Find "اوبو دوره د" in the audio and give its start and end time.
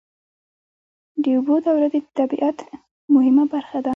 1.37-1.95